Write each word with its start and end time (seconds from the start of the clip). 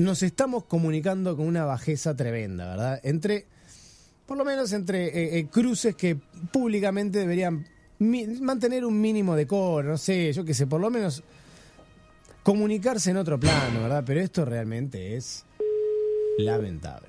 nos 0.00 0.22
estamos 0.22 0.64
comunicando 0.64 1.36
con 1.36 1.46
una 1.46 1.66
bajeza 1.66 2.16
tremenda, 2.16 2.70
¿verdad? 2.70 3.00
Entre, 3.02 3.46
por 4.24 4.38
lo 4.38 4.46
menos 4.46 4.72
entre 4.72 5.08
eh, 5.08 5.38
eh, 5.38 5.46
cruces 5.48 5.94
que 5.94 6.16
públicamente 6.50 7.18
deberían 7.18 7.66
mantener 7.98 8.86
un 8.86 8.98
mínimo 8.98 9.36
de 9.36 9.46
coro, 9.46 9.90
no 9.90 9.98
sé, 9.98 10.32
yo 10.32 10.42
qué 10.42 10.54
sé, 10.54 10.66
por 10.66 10.80
lo 10.80 10.88
menos 10.88 11.22
comunicarse 12.42 13.10
en 13.10 13.18
otro 13.18 13.38
plano, 13.38 13.82
¿verdad? 13.82 14.02
Pero 14.06 14.20
esto 14.20 14.46
realmente 14.46 15.16
es 15.16 15.44
lamentable. 16.38 17.08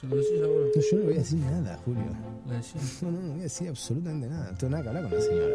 Se 0.00 0.06
lo 0.06 0.16
decís 0.16 0.40
ahora. 0.42 0.66
No, 0.74 0.80
yo 0.80 0.96
no 0.96 1.04
voy 1.04 1.14
a 1.14 1.18
decir 1.18 1.38
nada, 1.38 1.78
Julio. 1.84 2.02
No, 2.02 3.10
no, 3.10 3.20
no 3.20 3.28
voy 3.32 3.40
a 3.40 3.42
decir 3.42 3.68
absolutamente 3.68 4.28
nada. 4.28 4.50
No 4.50 4.56
tengo 4.56 4.70
nada 4.70 4.82
que 4.82 4.88
hablar 4.88 5.02
con 5.04 5.12
la 5.12 5.20
señora. 5.20 5.54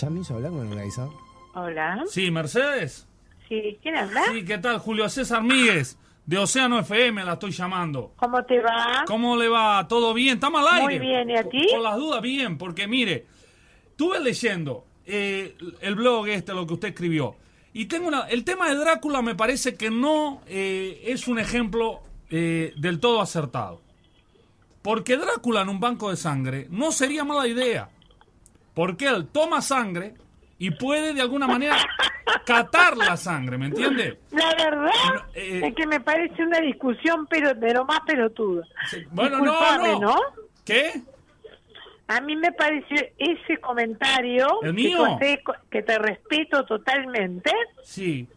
¿Ya 0.00 0.10
me 0.10 0.20
hizo 0.20 0.34
hablar 0.34 0.50
con 0.50 0.60
el 0.62 0.72
organizador? 0.72 1.23
Hola. 1.54 2.04
Sí, 2.08 2.30
Mercedes. 2.30 3.06
Sí, 3.48 3.78
¿quién 3.80 3.96
habla? 3.96 4.22
Sí, 4.32 4.44
¿qué 4.44 4.58
tal? 4.58 4.78
Julio 4.78 5.08
César 5.08 5.42
Míguez, 5.42 5.98
de 6.26 6.38
Océano 6.38 6.78
FM, 6.80 7.24
la 7.24 7.34
estoy 7.34 7.52
llamando. 7.52 8.12
¿Cómo 8.16 8.44
te 8.44 8.60
va? 8.60 9.04
¿Cómo 9.06 9.36
le 9.36 9.48
va? 9.48 9.86
¿Todo 9.86 10.12
bien? 10.14 10.34
¿Estamos 10.34 10.60
al 10.60 10.80
aire? 10.80 10.98
Muy 10.98 11.06
bien, 11.06 11.30
¿y 11.30 11.36
a 11.36 11.48
ti? 11.48 11.66
Por 11.70 11.82
las 11.82 11.96
dudas, 11.96 12.20
bien, 12.22 12.58
porque 12.58 12.88
mire, 12.88 13.26
estuve 13.90 14.18
leyendo 14.20 14.84
eh, 15.06 15.56
el 15.80 15.94
blog 15.94 16.26
este, 16.28 16.54
lo 16.54 16.66
que 16.66 16.74
usted 16.74 16.88
escribió, 16.88 17.36
y 17.72 17.86
tengo 17.86 18.08
una... 18.08 18.22
El 18.22 18.44
tema 18.44 18.68
de 18.68 18.76
Drácula 18.76 19.20
me 19.20 19.34
parece 19.34 19.74
que 19.74 19.90
no 19.90 20.40
eh, 20.46 21.02
es 21.06 21.26
un 21.26 21.40
ejemplo 21.40 22.02
eh, 22.30 22.72
del 22.76 23.00
todo 23.00 23.20
acertado. 23.20 23.82
Porque 24.80 25.16
Drácula 25.16 25.62
en 25.62 25.68
un 25.68 25.80
banco 25.80 26.10
de 26.10 26.16
sangre 26.16 26.68
no 26.70 26.92
sería 26.92 27.24
mala 27.24 27.48
idea. 27.48 27.90
Porque 28.74 29.08
él 29.08 29.26
toma 29.26 29.60
sangre 29.60 30.14
y 30.58 30.70
puede 30.70 31.14
de 31.14 31.20
alguna 31.20 31.46
manera 31.46 31.76
catar 32.46 32.96
la 32.96 33.16
sangre, 33.16 33.58
¿me 33.58 33.66
entiende? 33.66 34.18
La 34.30 34.54
verdad 34.54 34.90
No, 35.14 35.24
eh, 35.34 35.60
es 35.64 35.74
que 35.74 35.86
me 35.86 36.00
parece 36.00 36.42
una 36.42 36.60
discusión 36.60 37.26
pero 37.28 37.54
de 37.54 37.74
lo 37.74 37.84
más 37.84 38.00
pelotuda. 38.06 38.64
Bueno, 39.10 39.38
Disculpame, 39.38 39.88
no, 39.92 40.00
no. 40.00 40.16
¿Qué? 40.64 40.92
A 42.06 42.20
mí 42.20 42.36
me 42.36 42.52
pareció 42.52 42.96
ese 43.18 43.56
comentario 43.60 44.46
¿El 44.62 44.68
que 44.76 44.82
mío? 44.82 45.16
te- 45.18 45.42
que 45.70 45.82
te 45.82 45.98
respeto 45.98 46.64
totalmente, 46.66 47.50
Sí. 47.82 48.28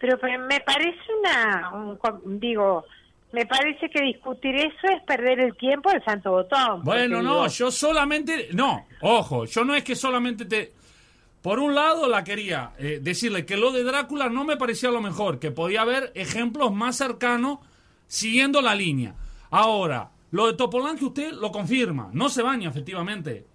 pero 0.00 0.16
me 0.46 0.60
parece 0.60 0.98
una, 1.20 1.70
un 1.74 2.40
digo, 2.40 2.84
me 3.32 3.44
parece 3.44 3.90
que 3.90 4.00
discutir 4.02 4.54
eso 4.56 4.86
es 4.96 5.02
perder 5.02 5.40
el 5.40 5.56
tiempo 5.56 5.90
del 5.90 6.02
santo 6.04 6.30
botón. 6.30 6.82
Bueno, 6.84 7.20
no, 7.22 7.34
digo, 7.42 7.46
yo 7.48 7.70
solamente, 7.70 8.48
no, 8.54 8.86
ojo, 9.02 9.44
yo 9.44 9.64
no 9.64 9.74
es 9.74 9.84
que 9.84 9.94
solamente 9.94 10.46
te, 10.46 10.72
por 11.42 11.60
un 11.60 11.74
lado 11.74 12.08
la 12.08 12.24
quería 12.24 12.72
eh, 12.78 12.98
decirle 13.00 13.46
que 13.46 13.56
lo 13.56 13.70
de 13.70 13.84
Drácula 13.84 14.28
no 14.28 14.44
me 14.44 14.56
parecía 14.56 14.90
lo 14.90 15.00
mejor, 15.00 15.38
que 15.38 15.50
podía 15.50 15.82
haber 15.82 16.12
ejemplos 16.14 16.72
más 16.74 16.96
cercanos 16.96 17.58
siguiendo 18.06 18.60
la 18.60 18.74
línea. 18.74 19.14
Ahora, 19.50 20.10
lo 20.30 20.46
de 20.46 20.54
Topolán 20.54 20.98
que 20.98 21.06
usted 21.06 21.32
lo 21.32 21.50
confirma, 21.52 22.10
no 22.12 22.28
se 22.28 22.42
baña 22.42 22.68
efectivamente. 22.68 23.46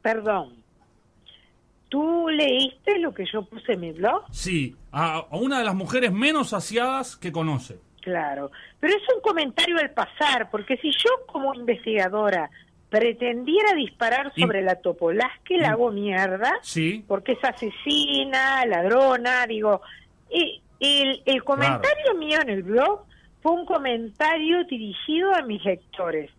Perdón. 0.00 0.56
¿Tú 1.88 2.28
leíste 2.28 2.98
lo 2.98 3.14
que 3.14 3.24
yo 3.32 3.42
puse 3.44 3.72
en 3.72 3.80
mi 3.80 3.92
blog? 3.92 4.24
Sí, 4.30 4.76
a, 4.92 5.16
a 5.30 5.36
una 5.36 5.58
de 5.58 5.64
las 5.64 5.74
mujeres 5.74 6.12
menos 6.12 6.50
saciadas 6.50 7.16
que 7.16 7.32
conoce. 7.32 7.80
Claro, 8.02 8.50
pero 8.78 8.94
es 8.94 9.02
un 9.14 9.20
comentario 9.20 9.78
al 9.78 9.90
pasar, 9.90 10.50
porque 10.50 10.76
si 10.78 10.90
yo 10.90 11.10
como 11.26 11.54
investigadora 11.54 12.50
pretendiera 12.90 13.74
disparar 13.74 14.32
Y- 14.34 14.42
sobre 14.42 14.62
la 14.62 14.76
Topolaski, 14.76 15.56
la 15.58 15.70
hago 15.70 15.90
mierda, 15.90 16.52
Sí, 16.62 17.04
porque 17.06 17.32
es 17.32 17.44
asesina, 17.44 18.64
ladrona, 18.66 19.46
digo, 19.46 19.82
y 20.30 20.60
el, 20.80 21.22
el 21.26 21.44
comentario 21.44 22.14
mío 22.16 22.38
en 22.40 22.50
el 22.50 22.62
blog 22.62 23.02
fue 23.42 23.52
un 23.52 23.66
comentario 23.66 24.64
dirigido 24.64 25.34
a 25.34 25.42
mis 25.42 25.64
lectores. 25.64 26.30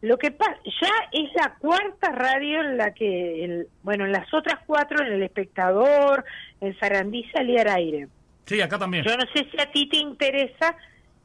Lo 0.00 0.18
que 0.18 0.32
pasa, 0.32 0.56
ya 0.80 0.90
es 1.12 1.30
la 1.34 1.54
cuarta 1.60 2.10
radio 2.10 2.60
en 2.60 2.76
la 2.76 2.92
que, 2.92 3.44
el- 3.44 3.68
bueno, 3.82 4.04
en 4.04 4.12
las 4.12 4.32
otras 4.34 4.60
cuatro, 4.66 5.04
en 5.04 5.12
El 5.12 5.22
Espectador, 5.22 6.24
en 6.60 6.76
Sarandí 6.78 7.24
salí 7.32 7.56
al 7.58 7.68
aire. 7.68 8.08
sí, 8.46 8.60
acá 8.60 8.78
también. 8.78 9.04
Yo 9.04 9.16
no 9.16 9.24
sé 9.32 9.46
si 9.50 9.60
a 9.60 9.70
ti 9.70 9.88
te 9.88 9.98
interesa 9.98 10.76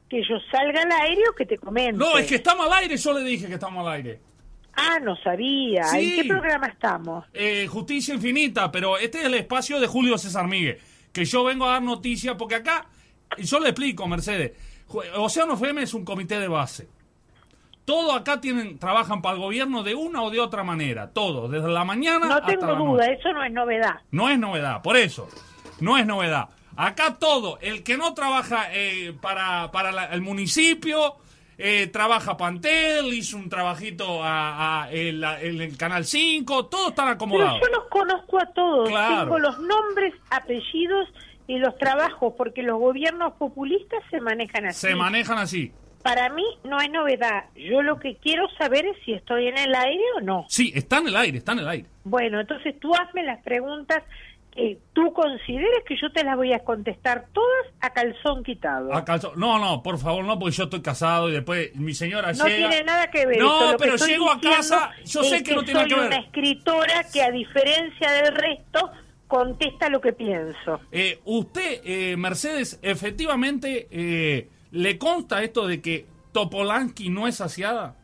que 0.08 0.22
yo 0.22 0.38
salga 0.52 0.84
al 0.84 0.92
aire 1.10 1.22
o 1.30 1.34
que 1.36 1.46
te 1.46 1.58
comente. 1.58 1.94
No, 1.98 2.18
es 2.18 2.28
que 2.28 2.36
estamos 2.36 2.68
al 2.68 2.74
aire, 2.84 2.96
yo 2.98 3.14
le 3.14 3.22
dije 3.26 3.48
que 3.48 3.56
estamos 3.56 3.86
al 3.86 3.94
aire. 3.94 4.20
Ah, 4.78 5.00
no 5.02 5.16
sabía. 5.18 5.84
Sí. 5.86 6.20
¿En 6.20 6.22
qué 6.24 6.28
programa 6.30 6.68
estamos? 6.68 7.26
eh, 7.34 7.68
Justicia 7.68 8.14
Infinita, 8.14 8.72
pero 8.72 8.98
este 8.98 9.20
es 9.20 9.26
el 9.26 9.34
espacio 9.34 9.80
de 9.80 9.88
Julio 9.88 10.18
César 10.18 10.48
Miguel, 10.48 10.78
que 11.12 11.26
yo 11.26 11.44
vengo 11.44 11.66
a 11.66 11.74
dar 11.74 11.82
noticias, 11.82 12.36
porque 12.38 12.56
acá, 12.56 12.86
y 13.38 13.44
yo 13.44 13.60
le 13.60 13.70
explico, 13.70 14.08
Mercedes, 14.08 14.52
Océano 15.16 15.56
FM 15.56 15.82
es 15.82 15.94
un 15.94 16.06
comité 16.06 16.40
de 16.40 16.48
base. 16.48 16.88
Todos 17.86 18.20
acá 18.20 18.42
tienen, 18.42 18.78
trabajan 18.80 19.22
para 19.22 19.36
el 19.36 19.42
gobierno 19.42 19.82
de 19.82 19.96
una 19.96 20.22
o 20.22 20.30
de 20.30 20.42
otra 20.42 20.64
manera, 20.64 21.12
todos, 21.14 21.50
desde 21.50 21.70
la 21.70 21.86
mañana 21.86 22.28
No 22.28 22.34
hasta 22.36 22.48
tengo 22.48 22.66
la 22.68 22.74
duda, 22.74 23.06
noche. 23.08 23.14
eso 23.20 23.32
no 23.34 23.44
es 23.44 23.52
novedad. 23.54 23.96
No 24.12 24.30
es 24.30 24.38
novedad, 24.38 24.82
por 24.82 24.98
eso, 24.98 25.30
no 25.80 25.98
es 25.98 26.06
novedad. 26.06 26.50
Acá 26.76 27.16
todo, 27.18 27.58
el 27.62 27.84
que 27.84 27.98
no 27.98 28.14
trabaja 28.14 28.68
eh, 28.72 29.14
para, 29.22 29.72
para 29.72 29.92
la- 29.92 30.06
el 30.08 30.22
municipio, 30.22 31.16
eh, 31.58 31.88
trabaja 31.88 32.38
Pantel, 32.38 33.14
hizo 33.14 33.38
un 33.38 33.50
trabajito 33.50 34.20
a, 34.24 34.88
el 34.92 35.76
Canal 35.78 36.06
5, 36.06 36.68
todos 36.68 36.90
están 36.90 37.06
Pero 37.06 37.16
acomodados. 37.16 37.62
yo 37.62 37.68
los 37.68 37.88
conozco 37.90 38.40
a 38.40 38.46
todos. 38.54 38.90
Claro. 38.90 39.22
Tengo 39.24 39.40
los 39.40 39.60
nombres, 39.60 40.14
apellidos 40.30 41.10
y 41.48 41.58
los 41.58 41.78
trabajos, 41.78 42.34
porque 42.38 42.62
los 42.62 42.80
gobiernos 42.80 43.34
populistas 43.34 44.04
se 44.12 44.20
manejan 44.22 44.66
así. 44.66 44.88
Se 44.88 44.96
manejan 44.96 45.38
así. 45.40 45.72
Para 46.04 46.30
mí 46.30 46.46
no 46.64 46.80
es 46.80 46.90
novedad. 46.90 47.46
Yo 47.56 47.82
lo 47.82 48.00
que 48.00 48.16
quiero 48.16 48.48
saber 48.58 48.86
es 48.86 48.96
si 49.04 49.14
estoy 49.14 49.48
en 49.48 49.58
el 49.58 49.74
aire 49.76 50.04
o 50.18 50.22
no. 50.22 50.46
Sí, 50.48 50.72
está 50.76 51.00
en 51.00 51.08
el 51.08 51.18
aire, 51.18 51.38
está 51.40 51.54
en 51.54 51.60
el 51.60 51.68
aire. 51.68 51.88
Bueno, 52.04 52.40
entonces 52.40 52.80
tú 52.80 52.94
hazme 52.96 53.24
las 53.24 53.44
preguntas 53.44 54.04
que 54.58 54.80
tú 54.94 55.14
consideres 55.14 55.84
que 55.88 55.96
yo 56.02 56.12
te 56.12 56.24
las 56.24 56.36
voy 56.36 56.52
a 56.52 56.60
contestar 56.64 57.28
todas 57.32 57.68
a 57.80 57.92
calzón 57.94 58.44
quitado. 58.44 58.92
A 58.94 59.06
calzo- 59.06 59.36
No, 59.36 59.60
no, 59.60 59.84
por 59.84 60.00
favor, 60.00 60.26
no, 60.26 60.40
porque 60.40 60.56
yo 60.56 60.64
estoy 60.64 60.82
casado 60.82 61.30
y 61.30 61.34
después 61.34 61.76
mi 61.76 61.94
señora 61.94 62.34
No 62.34 62.46
llega. 62.48 62.68
tiene 62.70 62.84
nada 62.84 63.12
que 63.12 63.26
ver. 63.28 63.38
No, 63.38 63.70
eso. 63.70 63.78
Pero 63.78 63.96
llego 63.98 64.32
a 64.32 64.42
casa, 64.42 64.92
yo 65.06 65.24
sé 65.24 65.44
que 65.44 65.54
no 65.54 65.64
tiene 65.64 65.82
soy 65.82 65.90
que 65.90 65.96
ver. 65.96 66.08
una 66.08 66.18
escritora 66.18 67.06
que 67.14 67.22
a 67.22 67.30
diferencia 67.32 68.12
del 68.12 68.34
resto 68.36 68.92
contesta 69.28 69.90
lo 69.90 70.02
que 70.02 70.14
pienso. 70.14 70.80
Eh, 70.92 71.20
usted, 71.26 71.82
eh, 71.86 72.16
Mercedes, 72.18 72.80
efectivamente, 72.82 73.88
eh, 73.92 74.50
¿le 74.72 74.98
consta 74.98 75.44
esto 75.44 75.68
de 75.68 75.82
que 75.82 76.06
Topolansky 76.32 77.10
no 77.10 77.28
es 77.28 77.36
saciada? 77.36 77.96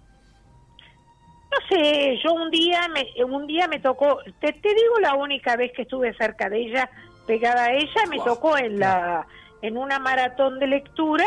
No 1.53 1.67
sé, 1.67 2.19
yo 2.23 2.33
un 2.33 2.49
día 2.49 2.87
me 2.87 3.23
un 3.23 3.45
día 3.47 3.67
me 3.67 3.79
tocó, 3.79 4.19
te, 4.39 4.53
te 4.53 4.69
digo 4.69 4.99
la 5.01 5.15
única 5.15 5.55
vez 5.55 5.71
que 5.73 5.83
estuve 5.83 6.13
cerca 6.15 6.49
de 6.49 6.61
ella, 6.61 6.89
pegada 7.27 7.65
a 7.65 7.73
ella, 7.73 8.05
me 8.09 8.17
tocó 8.19 8.57
en 8.57 8.79
la 8.79 9.27
en 9.61 9.77
una 9.77 9.99
maratón 9.99 10.59
de 10.59 10.67
lectura 10.67 11.25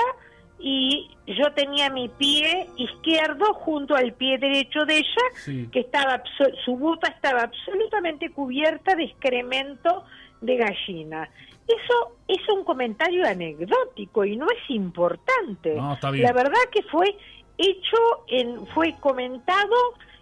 y 0.59 1.11
yo 1.27 1.53
tenía 1.53 1.91
mi 1.91 2.09
pie 2.09 2.67
izquierdo 2.77 3.55
junto 3.55 3.95
al 3.95 4.13
pie 4.15 4.39
derecho 4.39 4.85
de 4.85 4.99
ella, 4.99 5.23
Sí. 5.35 5.69
que 5.71 5.81
estaba 5.81 6.23
su 6.65 6.77
bota 6.77 7.09
estaba 7.09 7.43
absolutamente 7.43 8.31
cubierta 8.31 8.95
de 8.95 9.05
excremento 9.05 10.05
de 10.41 10.57
gallina. 10.57 11.29
Eso 11.67 12.17
es 12.29 12.39
un 12.49 12.65
comentario 12.65 13.27
anecdótico 13.27 14.25
y 14.25 14.37
no 14.37 14.47
es 14.47 14.71
importante. 14.71 15.75
No, 15.75 15.95
está 15.95 16.11
bien. 16.11 16.25
La 16.25 16.33
verdad 16.33 16.61
que 16.71 16.83
fue 16.85 17.17
hecho, 17.59 17.97
en, 18.29 18.67
fue 18.69 18.95
comentado, 19.01 19.75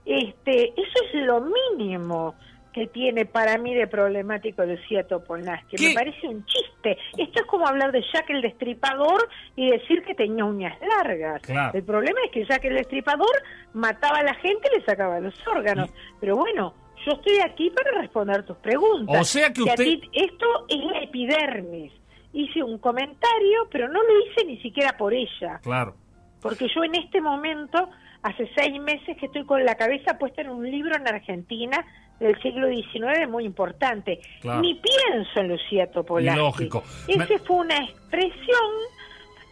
este, 0.06 0.68
eso 0.70 0.98
es 1.12 1.24
lo 1.24 1.40
mínimo 1.40 2.34
que 2.72 2.88
tiene 2.88 3.24
para 3.24 3.56
mí 3.56 3.72
de 3.72 3.86
problemático 3.86 4.64
Lucía 4.64 5.06
Topolansky. 5.06 5.76
¿Qué? 5.76 5.88
Me 5.90 5.94
parece 5.94 6.26
un 6.26 6.44
chiste. 6.44 6.98
Esto 7.16 7.40
es 7.42 7.46
como 7.46 7.68
hablar 7.68 7.92
de 7.92 8.02
Jack 8.12 8.28
el 8.30 8.42
Destripador 8.42 9.28
y 9.54 9.70
decir 9.70 10.02
que 10.02 10.14
tenía 10.14 10.44
uñas 10.44 10.76
largas. 10.80 11.40
Claro. 11.42 11.70
El 11.78 11.84
problema 11.84 12.18
es 12.24 12.32
que 12.32 12.44
Jack 12.44 12.64
el 12.64 12.74
Destripador 12.74 13.30
mataba 13.74 14.18
a 14.18 14.22
la 14.24 14.34
gente 14.34 14.68
y 14.74 14.78
le 14.80 14.84
sacaba 14.84 15.20
los 15.20 15.34
órganos. 15.46 15.88
Pero 16.20 16.36
bueno, 16.36 16.74
yo 17.06 17.12
estoy 17.12 17.38
aquí 17.38 17.70
para 17.70 17.92
responder 18.00 18.44
tus 18.44 18.56
preguntas. 18.56 19.20
O 19.20 19.24
sea 19.24 19.52
que 19.52 19.60
a 19.60 19.64
usted- 19.66 19.84
ti- 19.84 20.10
esto 20.12 20.46
es 20.68 20.84
la 20.84 20.98
epidermis. 20.98 21.92
Hice 22.32 22.60
un 22.64 22.78
comentario, 22.78 23.68
pero 23.70 23.86
no 23.86 24.02
lo 24.02 24.20
hice 24.26 24.44
ni 24.46 24.58
siquiera 24.60 24.96
por 24.96 25.14
ella. 25.14 25.60
Claro. 25.62 25.94
Porque 26.42 26.66
yo 26.74 26.82
en 26.82 26.96
este 26.96 27.20
momento, 27.20 27.88
hace 28.24 28.50
seis 28.56 28.80
meses 28.80 29.16
que 29.18 29.26
estoy 29.26 29.44
con 29.44 29.64
la 29.64 29.76
cabeza 29.76 30.18
puesta 30.18 30.40
en 30.42 30.48
un 30.50 30.68
libro 30.68 30.96
en 30.96 31.06
Argentina 31.06 31.84
del 32.18 32.40
siglo 32.42 32.68
XIX 32.68 33.28
muy 33.28 33.44
importante. 33.44 34.18
Claro. 34.40 34.60
Ni 34.62 34.74
pienso 34.74 35.40
en 35.40 35.48
Lucía 35.48 35.90
Topolansky. 35.90 36.38
Lógico. 36.40 36.82
Esa 37.06 37.26
Me- 37.26 37.38
fue 37.40 37.56
una 37.56 37.76
expresión 37.78 38.70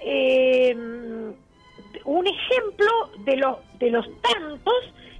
eh, 0.05 0.75
un 2.05 2.27
ejemplo 2.27 2.91
de 3.19 3.37
los 3.37 3.57
de 3.79 3.91
los 3.91 4.07
tantos 4.21 4.75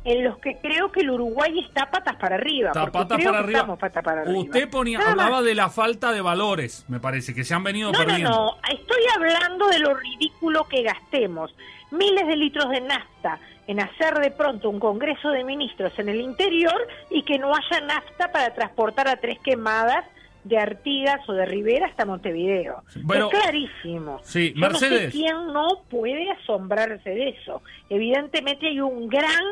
en 0.05 0.25
los 0.25 0.39
que 0.39 0.59
creo 0.61 0.91
que 0.91 1.01
el 1.01 1.11
Uruguay 1.11 1.61
está 1.61 1.89
patas 1.91 2.17
para 2.17 2.35
arriba. 2.35 2.69
Está 2.71 2.91
patas 2.91 3.23
para 3.23 3.39
arriba. 3.39 3.77
para 3.77 4.21
arriba. 4.23 4.39
Usted 4.41 4.69
ponía, 4.69 4.99
Nada 4.99 5.15
más. 5.15 5.27
hablaba 5.27 5.43
de 5.43 5.55
la 5.55 5.71
falta 5.71 6.11
de 6.13 6.21
valores, 6.21 6.85
me 6.89 6.99
parece, 6.99 7.33
que 7.35 7.45
se 7.45 7.55
han 7.55 7.63
venido 7.63 7.93
No, 7.93 7.99
no, 8.01 8.05
perdiendo. 8.05 8.31
no. 8.31 8.57
Estoy 8.73 9.03
hablando 9.17 9.69
de 9.69 9.79
lo 9.79 9.95
ridículo 9.95 10.67
que 10.69 10.83
gastemos. 10.83 11.55
Miles 11.93 12.27
de 12.27 12.37
litros 12.37 12.69
de 12.71 12.81
nafta 12.81 13.39
en 13.69 13.79
hacer 13.79 14.15
de 14.19 14.33
pronto 14.33 14.71
un 14.71 14.81
congreso 14.81 15.31
de 15.31 15.45
ministros 15.45 15.97
en 15.99 16.09
el 16.09 16.21
interior 16.21 16.89
y 17.11 17.23
que 17.23 17.39
no 17.39 17.53
haya 17.55 17.81
nafta 17.87 18.33
para 18.33 18.53
transportar 18.55 19.07
a 19.07 19.17
tres 19.17 19.39
quemadas 19.39 20.05
de 20.45 20.59
Artigas 20.59 21.21
o 21.29 21.33
de 21.33 21.47
Rivera 21.47 21.87
hasta 21.87 22.05
Montevideo. 22.05 22.83
Bueno, 23.03 23.29
es 23.33 23.39
clarísimo. 23.41 24.21
sí, 24.25 24.53
Yo 24.57 24.69
no 24.69 24.75
sé 24.79 25.09
quién 25.11 25.53
no 25.53 25.69
puede 25.89 26.31
asombrarse 26.31 27.11
de 27.11 27.29
eso. 27.31 27.63
Evidentemente 27.89 28.67
hay 28.69 28.81
un 28.81 29.09
gran, 29.09 29.45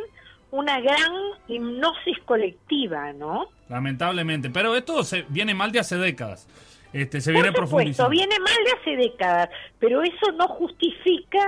una 0.51 0.81
gran 0.81 1.13
hipnosis 1.49 2.19
colectiva, 2.25 3.13
¿no? 3.13 3.47
Lamentablemente. 3.69 4.51
Pero 4.51 4.75
esto 4.75 5.05
se 5.05 5.25
viene 5.29 5.55
mal 5.55 5.71
de 5.71 5.79
hace 5.81 5.97
décadas. 5.97 6.49
Este, 6.93 7.21
se 7.21 7.31
Por 7.33 7.35
viene 7.43 7.49
supuesto, 7.57 7.71
profundizando. 7.71 8.11
viene 8.11 8.35
mal 8.41 8.55
de 8.65 8.73
hace 8.81 8.97
décadas, 8.97 9.49
pero 9.79 10.03
eso 10.03 10.33
no 10.37 10.49
justifica 10.49 11.47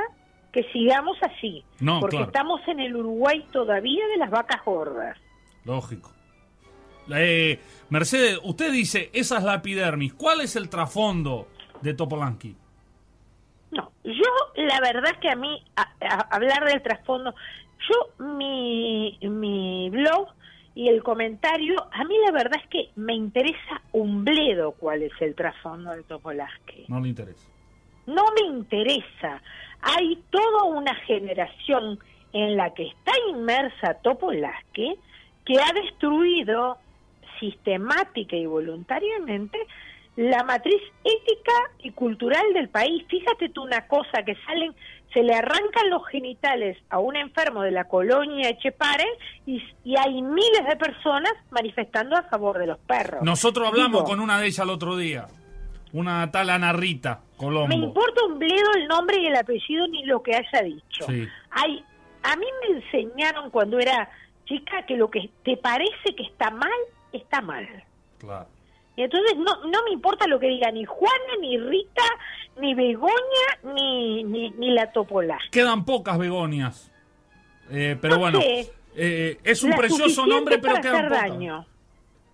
que 0.53 0.62
sigamos 0.73 1.17
así, 1.23 1.65
No, 1.81 1.99
porque 1.99 2.17
claro. 2.19 2.31
estamos 2.31 2.61
en 2.69 2.79
el 2.79 2.94
Uruguay 2.94 3.44
todavía 3.50 4.06
de 4.06 4.19
las 4.19 4.31
vacas 4.31 4.62
gordas. 4.65 5.19
Lógico. 5.65 6.12
Eh, 7.15 7.59
Mercedes, 7.91 8.39
usted 8.45 8.73
dice, 8.73 9.11
esa 9.13 9.39
es 9.39 9.45
la 9.45 9.55
epidermis. 9.57 10.15
¿Cuál 10.15 10.41
es 10.41 10.57
el 10.57 10.69
trasfondo 10.69 11.49
de 11.81 11.95
Topolansky? 11.95 12.57
No, 13.73 13.91
yo 14.05 14.13
la 14.57 14.81
verdad 14.81 15.19
que 15.21 15.31
a 15.31 15.37
mí 15.37 15.63
a- 15.77 15.89
a- 16.01 16.29
hablar 16.37 16.65
del 16.67 16.83
trasfondo, 16.83 17.35
yo 17.89 18.25
mi, 18.25 19.19
mi 19.23 19.89
blog 19.91 20.29
y 20.75 20.89
el 20.89 21.03
comentario, 21.03 21.75
a 21.91 22.05
mí 22.05 22.15
la 22.25 22.33
verdad 22.33 22.61
es 22.63 22.69
que 22.69 22.91
me 22.97 23.15
interesa 23.15 23.81
un 23.93 24.25
bledo 24.25 24.73
cuál 24.73 25.03
es 25.03 25.13
el 25.21 25.35
trasfondo 25.35 25.91
de 25.93 26.03
Topolansky. 26.05 26.85
No 26.89 27.01
le 27.01 27.09
interesa. 27.09 27.49
no 28.07 28.25
me 28.35 28.47
interesa. 28.57 29.41
Hay 29.81 30.23
toda 30.31 30.65
una 30.65 30.95
generación 31.07 31.99
en 32.33 32.57
la 32.57 32.73
que 32.75 32.87
está 32.89 33.13
inmersa 33.31 33.95
Topolaski 34.03 34.95
que 35.45 35.55
ha 35.61 35.73
destruido 35.73 36.79
sistemática 37.43 38.37
y 38.37 38.47
voluntariamente 38.47 39.59
la 40.17 40.44
matriz 40.44 40.81
ética 41.03 41.53
y 41.81 41.91
cultural 41.91 42.44
del 42.55 42.69
país. 42.69 43.05
Fíjate 43.09 43.49
tú 43.49 43.62
una 43.62 43.87
cosa, 43.89 44.23
que 44.25 44.37
salen, 44.47 44.75
se 45.12 45.23
le 45.23 45.35
arrancan 45.35 45.91
los 45.91 46.06
genitales 46.06 46.79
a 46.91 46.99
un 46.99 47.17
enfermo 47.17 47.62
de 47.62 47.71
la 47.71 47.85
colonia 47.85 48.50
Echepare 48.50 49.06
y, 49.47 49.62
y 49.85 49.97
hay 49.97 50.23
miles 50.23 50.67
de 50.69 50.77
personas 50.77 51.33
manifestando 51.50 52.17
a 52.17 52.23
favor 52.25 52.59
de 52.59 52.67
los 52.67 52.79
perros. 52.79 53.23
Nosotros 53.23 53.67
hablamos 53.69 54.03
Digo, 54.03 54.05
con 54.05 54.21
una 54.21 54.39
de 54.39 54.47
ellas 54.47 54.61
el 54.61 54.71
otro 54.71 54.97
día. 54.97 55.27
Una 55.93 56.31
tal 56.31 56.49
Ana 56.50 56.73
Rita 56.73 57.21
Colombo. 57.37 57.69
Me 57.69 57.75
importa 57.75 58.25
un 58.25 58.39
bledo 58.39 58.73
el 58.77 58.89
nombre 58.89 59.19
y 59.21 59.27
el 59.27 59.37
apellido 59.37 59.87
ni 59.89 60.05
lo 60.05 60.23
que 60.23 60.35
haya 60.35 60.62
dicho. 60.62 61.05
Sí. 61.06 61.29
Hay, 61.50 61.85
a 62.23 62.37
mí 62.37 62.47
me 62.62 62.77
enseñaron 62.79 63.50
cuando 63.50 63.79
era 63.79 64.09
chica 64.47 64.87
que 64.87 64.97
lo 64.97 65.11
que 65.11 65.31
te 65.44 65.56
parece 65.56 66.15
que 66.17 66.23
está 66.23 66.50
mal, 66.50 66.71
está 67.12 67.41
mal. 67.41 67.67
Claro. 68.19 68.49
Y 68.97 69.03
entonces 69.03 69.37
no, 69.38 69.64
no 69.64 69.82
me 69.85 69.91
importa 69.93 70.26
lo 70.26 70.38
que 70.38 70.49
diga 70.49 70.70
ni 70.70 70.85
Juana, 70.85 71.32
ni 71.41 71.56
Rita, 71.59 72.05
ni 72.61 72.75
Begoña, 72.75 73.75
ni, 73.75 74.23
ni, 74.25 74.50
ni 74.50 74.70
la 74.70 74.93
Topola. 74.93 75.38
Quedan 75.50 75.85
pocas 75.85 76.19
begonias. 76.19 76.91
Eh, 77.70 77.97
pero 78.00 78.14
No 78.14 78.20
bueno, 78.20 78.41
eh, 78.43 79.38
es 79.44 79.62
un 79.62 79.70
La 79.70 79.76
precioso 79.76 80.26
nombre, 80.26 80.59
pero 80.59 80.75
quedan 80.81 81.09
pocas. 81.09 81.23
daño. 81.23 81.67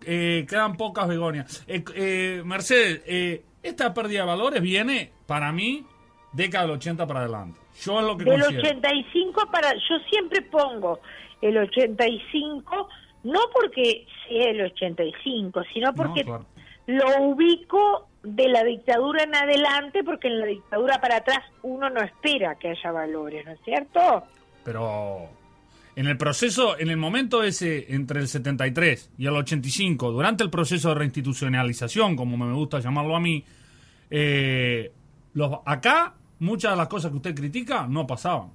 Eh, 0.05 0.47
quedan 0.49 0.77
pocas 0.77 1.07
begonias. 1.07 1.65
Eh, 1.69 1.85
eh, 1.95 2.43
Mercedes, 2.45 3.03
eh, 3.07 3.45
esta 3.63 3.95
pérdida 3.95 4.21
de 4.21 4.27
valores 4.27 4.61
viene, 4.61 5.13
para 5.27 5.53
mí, 5.53 5.87
década 6.33 6.65
del 6.67 6.75
80 6.77 7.07
para 7.07 7.21
adelante. 7.21 7.61
Yo 7.83 8.01
es 8.01 8.07
lo 8.07 8.17
que 8.17 8.25
Del 8.25 8.41
considero. 8.41 8.69
85 8.69 9.49
para... 9.53 9.75
Yo 9.75 9.99
siempre 10.11 10.43
pongo 10.43 10.99
el 11.41 11.57
85, 11.59 12.89
no 13.25 13.41
porque 13.53 14.07
sea 14.29 14.51
el 14.51 14.61
85, 14.63 15.63
sino 15.73 15.93
porque 15.95 16.25
claro. 16.25 16.47
lo 16.87 17.23
ubico 17.23 18.09
de 18.23 18.49
la 18.49 18.65
dictadura 18.65 19.25
en 19.25 19.35
adelante, 19.35 20.05
porque 20.05 20.29
en 20.29 20.41
la 20.41 20.47
dictadura 20.47 21.01
para 21.01 21.17
atrás 21.17 21.41
uno 21.63 21.89
no 21.91 22.01
espera 22.01 22.57
que 22.57 22.71
haya 22.71 22.93
valores, 22.93 23.45
¿no 23.45 23.53
es 23.53 23.61
cierto? 23.65 24.25
Pero 24.65 25.29
en 25.97 26.07
el 26.07 26.17
proceso, 26.17 26.79
en 26.79 26.91
el 26.91 26.97
momento 26.97 27.43
ese, 27.43 27.93
entre 27.93 28.21
el 28.21 28.29
73 28.29 29.13
y 29.19 29.27
el 29.27 29.35
85, 29.35 30.13
durante 30.13 30.45
el 30.45 30.51
proceso 30.51 30.91
de 30.91 30.95
reinstitucionalización, 30.97 32.17
como 32.17 32.37
me 32.37 32.53
gusta 32.55 32.81
llamarlo 32.81 33.17
a 33.17 33.21
mí, 33.21 33.45
eh, 34.11 34.93
los, 35.35 35.59
acá 35.65 36.15
muchas 36.39 36.73
de 36.73 36.77
las 36.77 36.89
cosas 36.89 37.11
que 37.11 37.17
usted 37.17 37.35
critica 37.35 37.87
no 37.89 38.07
pasaban. 38.07 38.51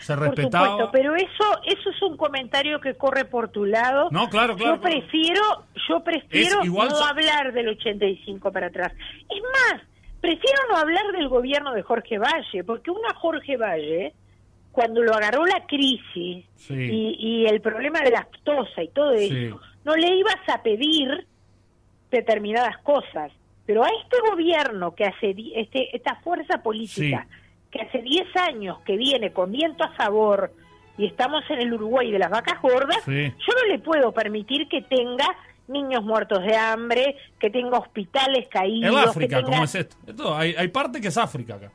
Se 0.00 0.14
Por 0.16 0.26
respetaba. 0.28 0.66
supuesto, 0.68 0.90
pero 0.92 1.14
eso 1.14 1.44
eso 1.66 1.90
es 1.90 2.02
un 2.02 2.16
comentario 2.16 2.80
que 2.80 2.94
corre 2.94 3.24
por 3.24 3.48
tu 3.50 3.64
lado. 3.64 4.08
No, 4.10 4.28
claro, 4.28 4.56
claro, 4.56 4.76
Yo 4.76 4.80
prefiero 4.80 5.42
yo 5.88 6.02
prefiero 6.02 6.64
igual 6.64 6.88
no 6.88 7.04
hablar 7.04 7.52
del 7.52 7.68
85 7.68 8.50
para 8.52 8.66
atrás. 8.68 8.92
Es 9.28 9.42
más, 9.42 9.82
prefiero 10.20 10.58
no 10.70 10.76
hablar 10.76 11.06
del 11.12 11.28
gobierno 11.28 11.72
de 11.72 11.82
Jorge 11.82 12.18
Valle, 12.18 12.64
porque 12.64 12.90
una 12.90 13.14
Jorge 13.14 13.56
Valle 13.56 14.12
cuando 14.72 15.02
lo 15.02 15.14
agarró 15.14 15.44
la 15.46 15.66
crisis 15.66 16.44
Sí. 16.56 16.74
y, 16.74 17.16
y 17.18 17.46
el 17.46 17.60
problema 17.60 18.00
de 18.00 18.10
la 18.12 18.20
aftosa 18.20 18.82
y 18.82 18.88
todo 18.88 19.16
Sí. 19.18 19.46
eso, 19.46 19.60
no 19.84 19.96
le 19.96 20.08
ibas 20.16 20.36
a 20.52 20.62
pedir 20.62 21.26
determinadas 22.10 22.78
cosas. 22.78 23.32
Pero 23.66 23.84
a 23.84 23.88
este 24.02 24.16
gobierno 24.30 24.94
que 24.94 25.04
hace, 25.04 25.34
este, 25.54 25.94
esta 25.96 26.16
fuerza 26.16 26.62
política 26.62 27.26
que 27.70 27.80
hace 27.82 28.02
10 28.02 28.36
años 28.36 28.78
que 28.84 28.96
viene 28.96 29.32
con 29.32 29.52
viento 29.52 29.84
a 29.84 29.92
favor 29.92 30.52
y 30.98 31.06
estamos 31.06 31.42
en 31.50 31.60
el 31.60 31.72
Uruguay 31.72 32.10
de 32.10 32.18
las 32.18 32.30
vacas 32.30 32.60
gordas, 32.60 32.98
Sí. 33.04 33.30
yo 33.30 33.54
no 33.54 33.66
le 33.72 33.78
puedo 33.78 34.12
permitir 34.12 34.68
que 34.68 34.82
tenga 34.82 35.26
niños 35.68 36.02
muertos 36.02 36.42
de 36.42 36.56
hambre, 36.56 37.16
que 37.38 37.48
tenga 37.48 37.78
hospitales 37.78 38.48
caídos, 38.50 39.00
Es 39.02 39.08
África, 39.08 39.36
tenga... 39.36 39.50
¿cómo 39.50 39.64
es 39.64 39.74
esto? 39.74 39.96
Esto, 40.06 40.36
hay, 40.36 40.54
hay 40.58 40.68
parte 40.68 41.00
que 41.00 41.08
es 41.08 41.16
África 41.16 41.54
acá. 41.54 41.70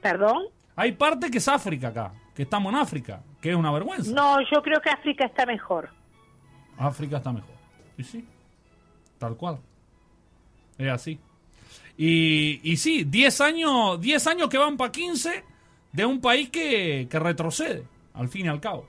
¿Perdón? 0.00 0.44
Hay 0.76 0.92
parte 0.92 1.28
que 1.30 1.38
es 1.38 1.48
África 1.48 1.88
acá, 1.88 2.12
que 2.34 2.42
estamos 2.42 2.72
en 2.72 2.78
África, 2.78 3.20
que 3.42 3.50
es 3.50 3.56
una 3.56 3.72
vergüenza. 3.72 4.12
No, 4.14 4.36
yo 4.52 4.62
creo 4.62 4.80
que 4.80 4.90
África 4.90 5.24
está 5.26 5.44
mejor. 5.44 5.88
África 6.78 7.16
está 7.16 7.32
mejor. 7.32 7.50
Y 7.96 8.04
sí, 8.04 8.24
tal 9.18 9.36
cual. 9.36 9.58
Es 10.78 10.88
así. 10.88 11.18
Y, 12.00 12.60
y 12.62 12.76
sí, 12.76 13.02
10 13.04 13.40
años, 13.40 14.00
10 14.00 14.26
años 14.28 14.48
que 14.48 14.56
van 14.56 14.76
para 14.76 14.92
15 14.92 15.44
de 15.92 16.06
un 16.06 16.20
país 16.20 16.48
que, 16.48 17.08
retrocede, 17.10 17.82
al 18.14 18.28
fin 18.28 18.46
y 18.46 18.48
al 18.48 18.60
cabo. 18.60 18.86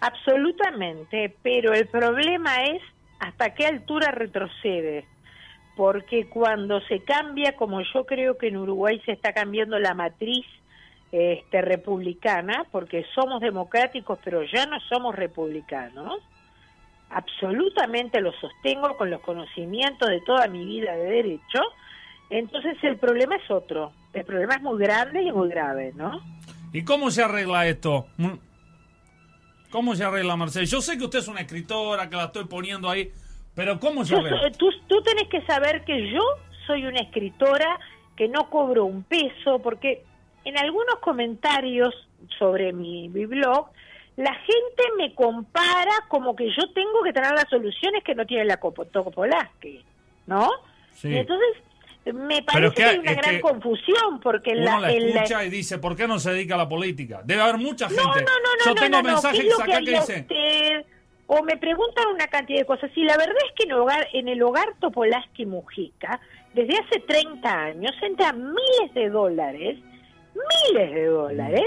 Absolutamente, 0.00 1.36
pero 1.42 1.74
el 1.74 1.86
problema 1.88 2.64
es 2.64 2.82
hasta 3.20 3.54
qué 3.54 3.66
altura 3.66 4.10
retrocede. 4.10 5.04
Porque 5.76 6.28
cuando 6.28 6.80
se 6.82 7.00
cambia, 7.00 7.56
como 7.56 7.82
yo 7.82 8.06
creo 8.06 8.38
que 8.38 8.48
en 8.48 8.56
Uruguay 8.56 9.02
se 9.04 9.12
está 9.12 9.34
cambiando 9.34 9.78
la 9.78 9.92
matriz 9.92 10.46
este, 11.12 11.60
republicana, 11.60 12.64
porque 12.70 13.04
somos 13.14 13.42
democráticos, 13.42 14.18
pero 14.24 14.44
ya 14.44 14.64
no 14.66 14.80
somos 14.88 15.14
republicanos, 15.14 16.22
absolutamente 17.10 18.20
lo 18.20 18.32
sostengo 18.32 18.96
con 18.96 19.10
los 19.10 19.20
conocimientos 19.20 20.08
de 20.08 20.20
toda 20.22 20.46
mi 20.46 20.64
vida 20.64 20.96
de 20.96 21.10
derecho, 21.10 21.60
entonces 22.30 22.76
el 22.82 22.96
problema 22.98 23.36
es 23.36 23.50
otro. 23.50 23.92
El 24.12 24.24
problema 24.24 24.54
es 24.54 24.62
muy 24.62 24.78
grande 24.78 25.22
y 25.22 25.32
muy 25.32 25.48
grave, 25.48 25.92
¿no? 25.96 26.20
¿Y 26.72 26.84
cómo 26.84 27.10
se 27.10 27.22
arregla 27.22 27.66
esto? 27.66 28.06
Mm. 28.16 28.32
¿Cómo 29.70 29.94
se 29.96 30.04
arregla, 30.04 30.36
Marcelo? 30.36 30.66
Yo 30.66 30.80
sé 30.80 30.96
que 30.96 31.04
usted 31.04 31.18
es 31.18 31.28
una 31.28 31.40
escritora, 31.40 32.08
que 32.08 32.16
la 32.16 32.24
estoy 32.24 32.44
poniendo 32.44 32.88
ahí, 32.88 33.10
pero 33.54 33.80
¿cómo 33.80 34.04
se 34.04 34.14
arregla? 34.14 34.40
soy- 34.40 34.52
tú, 34.52 34.70
tú 34.86 35.02
tenés 35.02 35.28
que 35.28 35.42
saber 35.46 35.84
que 35.84 36.10
yo 36.12 36.20
soy 36.66 36.86
una 36.86 37.00
escritora 37.00 37.78
que 38.16 38.28
no 38.28 38.48
cobro 38.50 38.84
un 38.84 39.02
peso, 39.02 39.58
porque 39.58 40.04
en 40.44 40.56
algunos 40.58 40.96
comentarios 41.00 41.92
sobre 42.38 42.72
mi, 42.72 43.08
mi 43.08 43.26
blog, 43.26 43.66
la 44.16 44.32
gente 44.34 44.82
me 44.96 45.12
compara 45.14 45.90
como 46.08 46.36
que 46.36 46.46
yo 46.56 46.70
tengo 46.72 47.02
que 47.02 47.12
tener 47.12 47.32
las 47.32 47.48
soluciones 47.50 48.04
que 48.04 48.14
no 48.14 48.24
tiene 48.24 48.44
la 48.44 48.60
Copo- 48.60 48.86
Topolaski, 48.86 49.84
¿no? 50.28 50.48
Sí. 50.92 51.08
Y 51.08 51.16
entonces 51.16 51.48
me 52.12 52.42
parece 52.42 52.66
es 52.66 52.72
que- 52.74 52.82
que, 52.82 52.88
hay 52.88 52.98
una 52.98 53.10
es 53.12 53.16
gran 53.16 53.34
que 53.36 53.40
confusión, 53.40 54.20
porque 54.22 54.50
en 54.50 54.58
Uno 54.58 54.64
la, 54.66 54.80
la 54.80 54.88
la- 54.90 54.92
escucha 54.94 55.44
y 55.44 55.50
dice, 55.50 55.78
¿por 55.78 55.96
qué 55.96 56.06
no 56.06 56.18
se 56.18 56.32
dedica 56.32 56.54
a 56.54 56.58
la 56.58 56.68
política? 56.68 57.22
Debe 57.24 57.40
haber 57.42 57.58
mucha 57.58 57.88
gente. 57.88 58.02
no, 58.02 58.10
no, 58.12 58.20
no, 58.20 58.20
no, 58.20 58.64
Yo 58.66 58.74
no, 58.74 58.80
tengo 58.80 58.96
no, 58.96 59.02
no, 59.02 59.08
mensajes 59.08 59.40
¿qué 59.40 59.46
es 59.48 59.56
lo 59.58 59.62
acá 59.64 59.78
que 59.78 59.90
dicen, 59.90 60.20
usted? 60.22 60.84
O 61.26 61.42
me 61.42 61.56
preguntan 61.56 62.08
una 62.08 62.26
cantidad 62.26 62.58
de 62.58 62.66
cosas. 62.66 62.90
Y 62.94 63.02
la 63.04 63.16
verdad 63.16 63.34
es 63.48 63.52
que 63.56 63.64
en 63.64 63.70
el 63.70 63.78
hogar, 63.78 64.06
en 64.12 64.28
el 64.28 64.42
hogar 64.42 64.68
Topolaski 64.78 65.46
Mujica, 65.46 66.20
desde 66.52 66.76
hace 66.78 67.00
30 67.00 67.50
años, 67.50 67.92
entra 68.02 68.32
miles 68.34 68.94
de 68.94 69.08
dólares 69.08 69.78
miles 70.72 70.92
de 70.92 71.06
dólares 71.06 71.62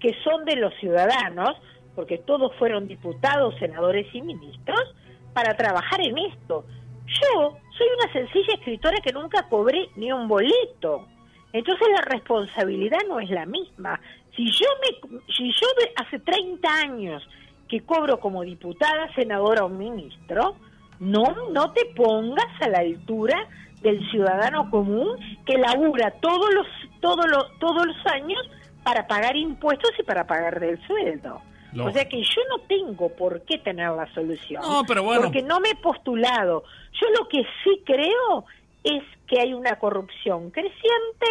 que 0.00 0.14
son 0.22 0.44
de 0.44 0.56
los 0.56 0.74
ciudadanos, 0.80 1.56
porque 1.94 2.18
todos 2.18 2.54
fueron 2.58 2.86
diputados, 2.86 3.54
senadores 3.58 4.06
y 4.12 4.20
ministros, 4.20 4.94
para 5.32 5.56
trabajar 5.56 6.00
en 6.02 6.18
esto. 6.18 6.66
Yo 7.06 7.56
soy 7.76 7.86
una 7.98 8.12
sencilla 8.12 8.54
escritora 8.54 8.98
que 9.02 9.12
nunca 9.12 9.48
cobré 9.48 9.88
ni 9.96 10.12
un 10.12 10.28
boleto. 10.28 11.06
Entonces 11.52 11.88
la 11.90 12.02
responsabilidad 12.02 12.98
no 13.08 13.20
es 13.20 13.30
la 13.30 13.46
misma. 13.46 14.00
Si 14.34 14.46
yo 14.46 14.66
me 14.80 15.22
si 15.34 15.50
yo 15.50 15.66
hace 15.96 16.18
30 16.18 16.68
años 16.68 17.26
que 17.68 17.80
cobro 17.80 18.20
como 18.20 18.42
diputada, 18.42 19.12
senadora 19.14 19.64
o 19.64 19.68
ministro, 19.68 20.56
no 21.00 21.24
no 21.52 21.72
te 21.72 21.86
pongas 21.94 22.46
a 22.60 22.68
la 22.68 22.78
altura 22.78 23.48
del 23.82 24.06
ciudadano 24.10 24.70
común 24.70 25.16
que 25.44 25.58
labura 25.58 26.10
todos 26.20 26.52
los 26.54 26.66
todos 27.00 27.26
los 27.26 27.58
todos 27.58 27.86
los 27.86 28.06
años 28.06 28.40
para 28.82 29.06
pagar 29.06 29.36
impuestos 29.36 29.90
y 29.98 30.02
para 30.02 30.26
pagar 30.26 30.60
del 30.60 30.78
sueldo. 30.86 31.40
O 31.78 31.90
sea 31.90 32.08
que 32.08 32.22
yo 32.22 32.42
no 32.48 32.60
tengo 32.66 33.08
por 33.10 33.42
qué 33.42 33.58
tener 33.58 33.90
la 33.90 34.12
solución. 34.14 34.62
No, 34.62 34.84
pero 34.86 35.02
bueno. 35.02 35.22
Porque 35.22 35.42
no 35.42 35.60
me 35.60 35.70
he 35.70 35.74
postulado. 35.76 36.64
Yo 37.00 37.08
lo 37.18 37.28
que 37.28 37.42
sí 37.64 37.82
creo 37.84 38.44
es 38.84 39.02
que 39.26 39.40
hay 39.40 39.52
una 39.52 39.78
corrupción 39.78 40.50
creciente, 40.50 41.26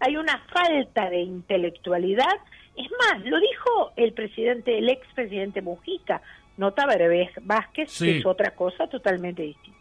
hay 0.00 0.16
una 0.16 0.38
falta 0.52 1.08
de 1.10 1.20
intelectualidad. 1.20 2.36
Es 2.76 2.90
más, 2.92 3.24
lo 3.24 3.40
dijo 3.40 3.92
el 3.96 4.12
presidente, 4.12 4.78
el 4.78 4.88
expresidente 4.88 5.62
Mujica, 5.62 6.22
no 6.56 6.72
Tabaré 6.72 7.30
Vázquez, 7.42 7.98
que 7.98 8.18
es 8.18 8.26
otra 8.26 8.50
cosa 8.52 8.86
totalmente 8.86 9.42
distinta. 9.42 9.77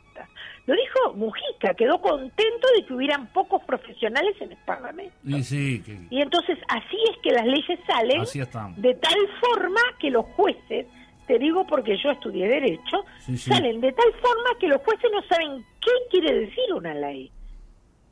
Lo 0.67 0.75
dijo 0.75 1.13
Mujica, 1.15 1.73
quedó 1.75 2.01
contento 2.01 2.67
de 2.75 2.85
que 2.85 2.93
hubieran 2.93 3.27
pocos 3.27 3.63
profesionales 3.63 4.35
en 4.41 4.51
el 4.51 4.57
Parlamento. 4.65 5.15
Y, 5.23 5.81
y 6.09 6.21
entonces 6.21 6.57
así 6.67 6.97
es 7.09 7.17
que 7.23 7.31
las 7.31 7.45
leyes 7.45 7.79
salen 7.87 8.23
de 8.75 8.93
tal 8.95 9.17
forma 9.39 9.79
que 9.97 10.09
los 10.09 10.25
jueces, 10.35 10.85
te 11.25 11.39
digo 11.39 11.65
porque 11.65 11.97
yo 12.03 12.11
estudié 12.11 12.49
derecho, 12.49 13.05
salen 13.37 13.79
de 13.79 13.93
tal 13.93 14.13
forma 14.21 14.49
que 14.59 14.67
los 14.67 14.81
jueces 14.81 15.09
no 15.09 15.21
saben 15.23 15.65
qué 15.81 15.91
quiere 16.11 16.37
decir 16.37 16.73
una 16.75 16.93
ley. 16.93 17.31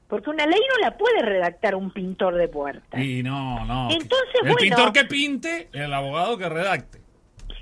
Porque 0.08 0.30
una 0.30 0.46
ley 0.46 0.62
no 0.70 0.78
la 0.80 0.96
puede 0.96 1.24
redactar 1.24 1.76
un 1.76 1.92
pintor 1.92 2.36
de 2.36 2.48
puertas. 2.48 3.02
Y 3.02 3.22
no, 3.22 3.66
no. 3.66 3.90
Entonces, 3.92 4.42
el 4.44 4.56
pintor 4.56 4.94
que 4.94 5.04
pinte, 5.04 5.68
el 5.74 5.94
abogado 5.94 6.38
que 6.38 6.48
redacte. 6.48 7.02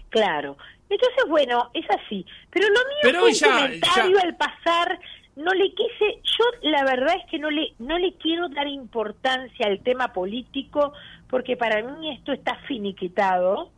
Claro. 0.10 0.58
Entonces, 0.94 1.26
bueno, 1.28 1.70
es 1.74 1.86
así. 1.90 2.26
Pero 2.50 2.68
lo 2.68 2.74
mío 2.74 3.00
Pero 3.02 3.20
fue 3.20 3.30
un 3.30 3.40
comentario 3.40 4.20
al 4.22 4.36
pasar. 4.36 5.00
No 5.36 5.52
le 5.52 5.74
quise, 5.74 6.20
yo 6.24 6.46
la 6.70 6.84
verdad 6.84 7.16
es 7.16 7.30
que 7.30 7.40
no 7.40 7.50
le, 7.50 7.74
no 7.80 7.98
le 7.98 8.14
quiero 8.14 8.50
dar 8.50 8.68
importancia 8.68 9.66
al 9.66 9.80
tema 9.80 10.14
político 10.14 10.94
porque 11.28 11.58
para 11.58 11.82
mí 11.82 12.12
esto 12.12 12.32
está 12.32 12.56
finiquitado. 12.68 13.72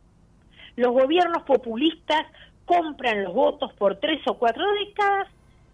Los 0.76 0.92
gobiernos 0.92 1.44
populistas 1.44 2.26
compran 2.66 3.24
los 3.24 3.32
votos 3.32 3.72
por 3.72 3.96
tres 3.96 4.20
o 4.26 4.34
cuatro 4.34 4.64
décadas 4.84 5.28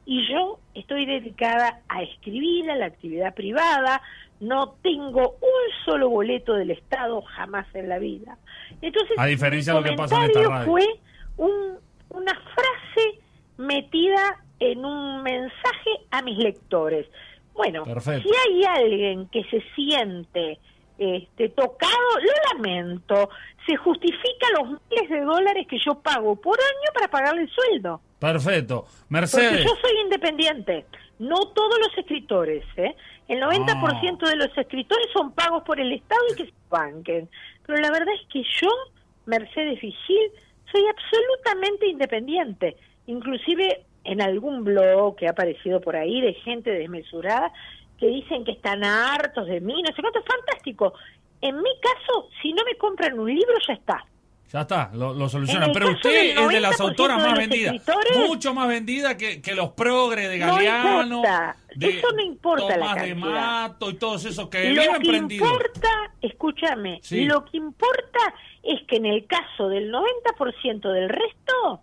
y 0.06 0.28
yo 0.28 0.60
estoy 0.74 1.06
dedicada 1.06 1.80
a 1.88 2.02
escribir, 2.02 2.70
a 2.70 2.76
la 2.76 2.86
actividad 2.86 3.34
privada, 3.34 4.00
no 4.38 4.74
tengo 4.82 5.36
un 5.40 5.84
solo 5.84 6.10
boleto 6.10 6.54
del 6.54 6.72
Estado 6.72 7.22
jamás 7.22 7.66
en 7.74 7.88
la 7.88 7.98
vida. 7.98 8.38
Entonces, 8.80 9.16
a 9.16 9.26
diferencia 9.26 9.72
de 9.72 9.80
lo 9.80 9.84
que 9.84 9.96
pasa 9.96 10.16
en 10.16 10.30
esta 10.30 10.42
radio. 10.42 10.70
fue 10.70 10.86
una 11.36 12.34
frase 12.34 13.20
metida 13.58 14.42
en 14.60 14.84
un 14.84 15.22
mensaje 15.22 15.90
a 16.10 16.22
mis 16.22 16.38
lectores. 16.38 17.06
Bueno, 17.54 17.84
si 18.00 18.10
hay 18.10 18.64
alguien 18.64 19.28
que 19.28 19.44
se 19.44 19.62
siente 19.74 20.58
este, 20.98 21.48
tocado, 21.50 22.18
lo 22.20 22.54
lamento, 22.54 23.28
se 23.66 23.76
justifica 23.76 24.46
los 24.58 24.80
miles 24.90 25.10
de 25.10 25.20
dólares 25.20 25.66
que 25.68 25.78
yo 25.84 25.94
pago 25.94 26.36
por 26.36 26.58
año 26.58 26.92
para 26.94 27.08
pagarle 27.08 27.42
el 27.42 27.50
sueldo. 27.50 28.00
Perfecto. 28.18 28.86
Mercedes. 29.08 29.48
Porque 29.48 29.64
yo 29.64 29.74
soy 29.80 30.00
independiente, 30.04 30.86
no 31.18 31.48
todos 31.48 31.78
los 31.78 31.98
escritores. 31.98 32.64
¿eh? 32.76 32.94
El 33.28 33.40
90% 33.40 34.18
ah. 34.22 34.30
de 34.30 34.36
los 34.36 34.56
escritores 34.56 35.06
son 35.12 35.32
pagos 35.32 35.62
por 35.64 35.80
el 35.80 35.92
Estado 35.92 36.20
y 36.32 36.36
que 36.36 36.46
se 36.46 36.52
banquen. 36.70 37.28
Pero 37.66 37.80
la 37.80 37.90
verdad 37.90 38.14
es 38.14 38.26
que 38.28 38.42
yo, 38.60 38.68
Mercedes 39.26 39.80
Vigil, 39.80 40.30
soy 40.70 40.82
absolutamente 40.86 41.88
independiente. 41.88 42.76
Inclusive 43.06 43.84
en 44.04 44.20
algún 44.20 44.64
blog 44.64 45.16
que 45.16 45.26
ha 45.26 45.30
aparecido 45.30 45.80
por 45.80 45.96
ahí 45.96 46.20
de 46.20 46.34
gente 46.34 46.70
desmesurada 46.70 47.52
que 47.98 48.06
dicen 48.08 48.44
que 48.44 48.52
están 48.52 48.84
hartos 48.84 49.46
de 49.46 49.60
mí, 49.60 49.80
no 49.82 49.94
sé 49.94 50.02
cuánto, 50.02 50.22
fantástico. 50.22 50.92
En 51.40 51.56
mi 51.56 51.70
caso, 51.80 52.28
si 52.40 52.52
no 52.52 52.64
me 52.64 52.76
compran 52.76 53.18
un 53.18 53.28
libro, 53.28 53.54
ya 53.66 53.74
está. 53.74 54.04
Ya 54.52 54.62
está, 54.62 54.90
lo, 54.92 55.28
solucionan. 55.30 55.72
Pero 55.72 55.92
usted 55.92 56.36
es 56.36 56.48
de 56.48 56.60
las 56.60 56.78
autoras 56.78 57.16
más 57.16 57.38
vendidas. 57.38 57.74
Mucho 58.26 58.52
más 58.52 58.68
vendida 58.68 59.16
que, 59.16 59.40
que 59.40 59.54
los 59.54 59.70
progres 59.70 60.28
de 60.28 60.38
Galeano. 60.38 61.22
De 61.74 61.88
Eso 61.88 62.08
no 62.12 62.22
importa 62.22 62.74
Tomás 62.74 62.96
la 62.96 63.02
de 63.02 63.14
Mato 63.14 63.88
y 63.88 63.94
todos 63.94 64.26
esos 64.26 64.48
que 64.50 64.74
Lo 64.74 64.82
que 64.98 65.16
importa, 65.16 66.12
escúchame, 66.20 67.00
lo 67.10 67.44
que 67.46 67.56
importa 67.56 68.34
es 68.62 68.82
que 68.86 68.96
en 68.96 69.06
el 69.06 69.26
caso 69.26 69.68
del 69.68 69.92
90% 69.92 70.92
del 70.92 71.08
resto, 71.08 71.80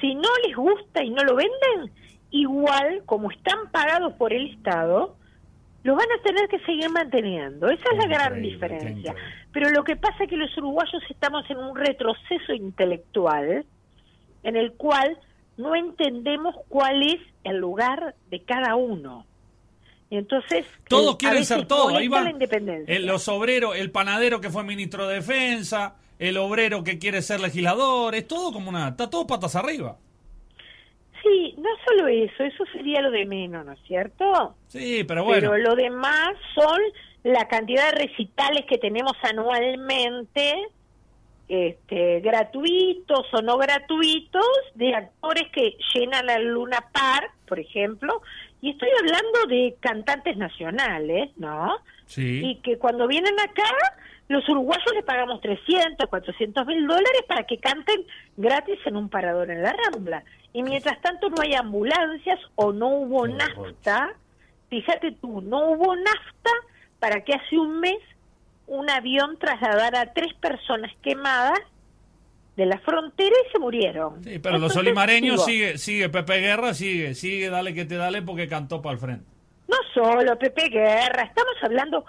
si 0.00 0.14
no 0.14 0.28
les 0.46 0.56
gusta 0.56 1.02
y 1.04 1.10
no 1.10 1.22
lo 1.24 1.36
venden, 1.36 1.92
igual 2.30 3.02
como 3.06 3.30
están 3.30 3.70
pagados 3.70 4.14
por 4.14 4.32
el 4.32 4.50
Estado, 4.50 5.16
los 5.82 5.96
van 5.96 6.08
a 6.18 6.22
tener 6.22 6.48
que 6.48 6.58
seguir 6.60 6.90
manteniendo. 6.90 7.68
Esa 7.68 7.84
es 7.92 7.98
la 7.98 8.06
gran 8.06 8.42
diferencia. 8.42 9.14
Pero 9.52 9.70
lo 9.70 9.82
que 9.84 9.96
pasa 9.96 10.24
es 10.24 10.30
que 10.30 10.36
los 10.36 10.56
uruguayos 10.58 11.02
estamos 11.08 11.48
en 11.50 11.58
un 11.58 11.76
retroceso 11.76 12.52
intelectual 12.52 13.64
en 14.42 14.56
el 14.56 14.72
cual 14.72 15.18
no 15.56 15.74
entendemos 15.74 16.54
cuál 16.68 17.02
es 17.02 17.20
el 17.44 17.56
lugar 17.56 18.14
de 18.30 18.42
cada 18.42 18.76
uno. 18.76 19.26
Entonces, 20.10 20.66
todos 20.88 21.16
quieren 21.16 21.44
ser 21.44 21.66
todo. 21.66 21.96
Ahí 21.96 22.08
va 22.08 22.24
los 23.00 23.28
obreros, 23.28 23.76
el 23.76 23.90
panadero 23.92 24.40
que 24.40 24.50
fue 24.50 24.64
ministro 24.64 25.06
de 25.06 25.16
Defensa, 25.16 25.94
el 26.18 26.36
obrero 26.36 26.82
que 26.82 26.98
quiere 26.98 27.22
ser 27.22 27.40
legislador, 27.40 28.14
es 28.14 28.26
todo 28.26 28.52
como 28.52 28.70
una, 28.70 28.88
está 28.88 29.08
todo 29.08 29.26
patas 29.26 29.54
arriba. 29.54 29.96
Sí, 31.22 31.54
no 31.58 31.68
solo 31.86 32.08
eso, 32.08 32.42
eso 32.42 32.64
sería 32.72 33.00
lo 33.02 33.10
de 33.10 33.24
menos, 33.24 33.64
¿no 33.64 33.72
es 33.72 33.80
cierto? 33.86 34.54
Sí, 34.68 35.04
pero 35.04 35.22
bueno. 35.22 35.50
Pero 35.50 35.58
lo 35.58 35.76
demás 35.76 36.30
son 36.54 36.80
la 37.22 37.46
cantidad 37.46 37.92
de 37.92 38.06
recitales 38.06 38.64
que 38.68 38.78
tenemos 38.78 39.12
anualmente, 39.22 40.54
este, 41.48 42.20
gratuitos 42.20 43.26
o 43.32 43.42
no 43.42 43.58
gratuitos, 43.58 44.46
de 44.74 44.94
actores 44.94 45.48
que 45.52 45.76
llenan 45.94 46.26
la 46.26 46.38
Luna 46.38 46.86
Park, 46.92 47.32
por 47.46 47.60
ejemplo, 47.60 48.22
y 48.60 48.70
estoy 48.70 48.88
hablando 48.98 49.46
de 49.48 49.76
cantantes 49.80 50.36
nacionales, 50.36 51.30
¿no? 51.36 51.76
Sí. 52.06 52.42
Y 52.44 52.56
que 52.56 52.78
cuando 52.78 53.06
vienen 53.06 53.38
acá, 53.40 53.68
los 54.28 54.46
uruguayos 54.48 54.92
le 54.94 55.02
pagamos 55.02 55.40
300, 55.40 56.08
400 56.08 56.66
mil 56.66 56.86
dólares 56.86 57.22
para 57.26 57.44
que 57.44 57.58
canten 57.58 58.04
gratis 58.36 58.78
en 58.84 58.96
un 58.96 59.08
parador 59.08 59.50
en 59.50 59.62
la 59.62 59.72
Rambla. 59.72 60.22
Y 60.52 60.62
mientras 60.62 61.00
tanto 61.00 61.30
no 61.30 61.42
hay 61.42 61.54
ambulancias 61.54 62.38
o 62.56 62.72
no 62.72 62.88
hubo 62.88 63.26
nafta, 63.26 64.12
fíjate 64.68 65.12
tú, 65.12 65.40
no 65.40 65.70
hubo 65.70 65.96
nafta 65.96 66.50
para 66.98 67.24
que 67.24 67.34
hace 67.34 67.58
un 67.58 67.80
mes 67.80 67.98
un 68.66 68.88
avión 68.88 69.36
trasladara 69.38 70.02
a 70.02 70.12
tres 70.12 70.32
personas 70.34 70.92
quemadas 71.02 71.58
de 72.60 72.66
la 72.66 72.78
frontera 72.78 73.34
y 73.46 73.50
se 73.50 73.58
murieron. 73.58 74.22
Sí, 74.22 74.38
pero 74.38 74.58
los 74.58 74.76
olimareños 74.76 75.42
sigue, 75.46 75.78
sigue, 75.78 76.10
Pepe 76.10 76.40
Guerra 76.40 76.74
sigue, 76.74 77.14
sigue, 77.14 77.48
dale 77.48 77.72
que 77.72 77.86
te 77.86 77.96
dale 77.96 78.20
porque 78.20 78.48
cantó 78.48 78.82
para 78.82 78.92
el 78.92 78.98
frente. 78.98 79.24
No 79.66 79.76
solo 79.94 80.38
Pepe 80.38 80.68
Guerra, 80.68 81.22
estamos 81.22 81.54
hablando, 81.62 82.04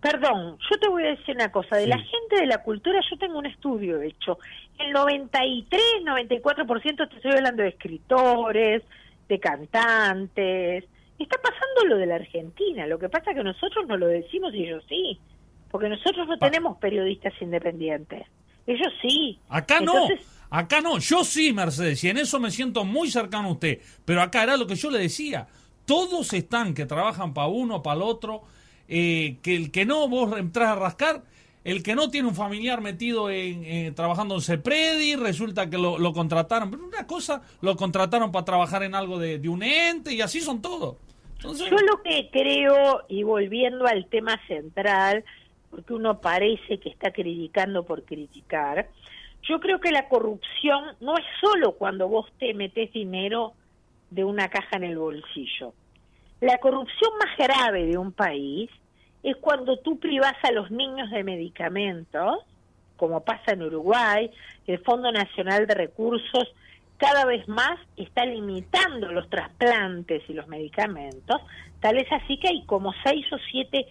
perdón, 0.00 0.58
yo 0.70 0.78
te 0.78 0.88
voy 0.88 1.02
a 1.02 1.08
decir 1.08 1.34
una 1.34 1.50
cosa, 1.50 1.76
de 1.76 1.88
la 1.88 1.98
gente 1.98 2.36
de 2.40 2.46
la 2.46 2.62
cultura 2.62 3.00
yo 3.10 3.18
tengo 3.18 3.36
un 3.36 3.46
estudio 3.46 4.00
hecho. 4.00 4.38
El 4.78 4.92
93, 4.92 5.82
94% 6.04 7.08
te 7.08 7.16
estoy 7.16 7.32
hablando 7.32 7.64
de 7.64 7.70
escritores, 7.70 8.82
de 9.28 9.40
cantantes. 9.40 10.84
Está 11.18 11.36
pasando 11.42 11.86
lo 11.88 11.96
de 11.96 12.06
la 12.06 12.14
Argentina, 12.14 12.86
lo 12.86 13.00
que 13.00 13.08
pasa 13.08 13.32
es 13.32 13.36
que 13.38 13.42
nosotros 13.42 13.88
no 13.88 13.96
lo 13.96 14.06
decimos 14.06 14.54
y 14.54 14.66
ellos 14.66 14.84
sí, 14.88 15.18
porque 15.72 15.88
nosotros 15.88 16.28
no 16.28 16.38
tenemos 16.38 16.78
periodistas 16.78 17.32
independientes. 17.40 18.24
Ellos 18.66 18.92
sí. 19.02 19.38
Acá 19.48 19.80
no. 19.80 20.08
Acá 20.50 20.80
no. 20.80 20.98
Yo 20.98 21.24
sí, 21.24 21.52
Mercedes, 21.52 22.02
y 22.04 22.08
en 22.08 22.18
eso 22.18 22.40
me 22.40 22.50
siento 22.50 22.84
muy 22.84 23.10
cercano 23.10 23.48
a 23.48 23.52
usted. 23.52 23.80
Pero 24.04 24.22
acá 24.22 24.42
era 24.42 24.56
lo 24.56 24.66
que 24.66 24.76
yo 24.76 24.90
le 24.90 24.98
decía. 24.98 25.46
Todos 25.84 26.32
están 26.32 26.74
que 26.74 26.86
trabajan 26.86 27.34
para 27.34 27.48
uno, 27.48 27.82
para 27.82 27.96
el 27.96 28.02
otro. 28.02 28.42
Eh, 28.88 29.36
que 29.42 29.56
el 29.56 29.70
que 29.70 29.84
no, 29.84 30.08
vos 30.08 30.36
entras 30.38 30.70
a 30.70 30.74
rascar. 30.76 31.22
El 31.64 31.82
que 31.82 31.96
no 31.96 32.10
tiene 32.10 32.28
un 32.28 32.34
familiar 32.36 32.80
metido 32.80 33.28
en, 33.28 33.64
eh, 33.64 33.92
trabajando 33.94 34.36
en 34.36 34.40
CEPREDI, 34.40 35.16
resulta 35.16 35.68
que 35.68 35.76
lo, 35.78 36.12
contrataron. 36.12 36.70
Pero 36.70 36.84
una 36.84 37.08
cosa, 37.08 37.42
lo 37.60 37.74
contrataron 37.74 38.30
para 38.30 38.44
trabajar 38.44 38.84
en 38.84 38.94
algo 38.94 39.18
de, 39.18 39.40
de 39.40 39.48
un 39.48 39.64
ente 39.64 40.14
y 40.14 40.20
así 40.20 40.40
son 40.40 40.62
todos. 40.62 40.96
Yo 41.42 41.50
lo 41.50 42.02
que 42.02 42.30
creo, 42.32 43.04
y 43.08 43.22
volviendo 43.22 43.86
al 43.86 44.06
tema 44.06 44.40
central, 44.46 45.24
porque 45.76 45.92
uno 45.92 46.22
parece 46.22 46.78
que 46.78 46.88
está 46.88 47.10
criticando 47.10 47.84
por 47.84 48.02
criticar, 48.02 48.88
yo 49.42 49.60
creo 49.60 49.78
que 49.78 49.90
la 49.90 50.08
corrupción 50.08 50.96
no 51.00 51.18
es 51.18 51.24
solo 51.38 51.72
cuando 51.72 52.08
vos 52.08 52.32
te 52.38 52.54
metes 52.54 52.90
dinero 52.94 53.52
de 54.08 54.24
una 54.24 54.48
caja 54.48 54.76
en 54.76 54.84
el 54.84 54.96
bolsillo. 54.96 55.74
La 56.40 56.56
corrupción 56.58 57.10
más 57.22 57.36
grave 57.36 57.84
de 57.84 57.98
un 57.98 58.12
país 58.12 58.70
es 59.22 59.36
cuando 59.36 59.76
tú 59.80 59.98
privas 59.98 60.32
a 60.44 60.50
los 60.50 60.70
niños 60.70 61.10
de 61.10 61.22
medicamentos, 61.22 62.38
como 62.96 63.22
pasa 63.22 63.52
en 63.52 63.60
Uruguay, 63.60 64.30
el 64.66 64.78
Fondo 64.78 65.12
Nacional 65.12 65.66
de 65.66 65.74
Recursos 65.74 66.54
cada 66.96 67.26
vez 67.26 67.46
más 67.48 67.78
está 67.98 68.24
limitando 68.24 69.12
los 69.12 69.28
trasplantes 69.28 70.22
y 70.26 70.32
los 70.32 70.48
medicamentos, 70.48 71.42
tal 71.80 71.98
es 71.98 72.10
así 72.10 72.38
que 72.38 72.48
hay 72.48 72.64
como 72.64 72.94
seis 73.04 73.30
o 73.30 73.36
siete 73.50 73.86